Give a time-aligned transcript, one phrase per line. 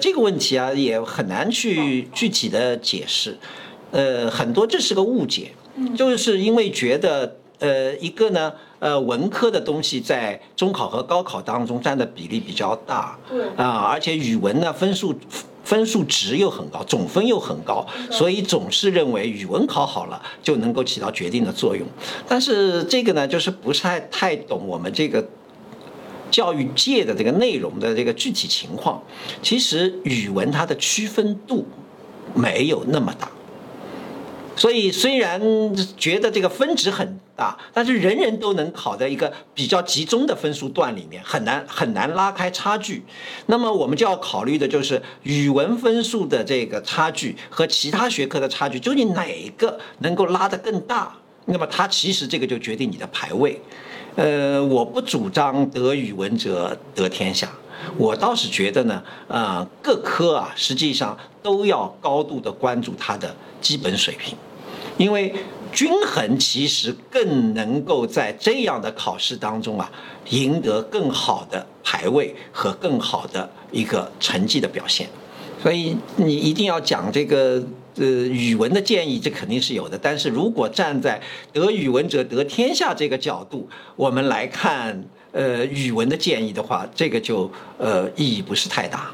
[0.00, 3.38] 这个问题啊也很难去具体的解释，
[3.90, 5.52] 呃，很多这是个误解，
[5.96, 8.52] 就是因为觉得呃一个呢。
[8.80, 15.12] 呃，文科的东西在中考和高考当中占的比例比较大，对啊，而且语文呢分数
[15.64, 21.84] 分数值又很高，总分又很高，所以总是认为语文考好了就能够起到决定的作用。
[22.28, 25.26] 但是这个呢，就是不是太太懂我们这个
[26.30, 29.02] 教育界的这个内容的这个具体情况。
[29.42, 31.66] 其实语文它的区分度
[32.34, 33.30] 没有那么大。
[34.56, 35.40] 所以虽然
[35.96, 43.04] 觉得这个分值很大，但是人人都能考在一个比较集中的分数段里面，很难很难拉开差距。
[43.46, 51.14] 那么我们就要考虑的就是语文分数的这个差距和其他学科的差距，究竟哪一个能够拉得更大？
[51.44, 53.62] 那么它其实这个就决定你的排位。
[54.18, 57.48] 呃，我不主张得语文者得天下，
[57.96, 64.36] 我倒是觉得呢，呃，各科啊，实际上都要高度的关注它的基本水平。
[64.96, 65.32] 因为
[65.72, 69.88] 均衡其实更能够在这样的考试当中啊，
[70.30, 75.08] 赢得更好的排位和更好的一个成绩的表现。
[75.62, 77.62] 所以你一定要讲这个
[77.98, 79.98] 呃语文的建议，这肯定是有的。
[79.98, 81.20] 但是如果站在
[81.52, 89.10] 得语文者得天下这个角度，我们来看呃语文的建议的话，这个就呃意义不是太大。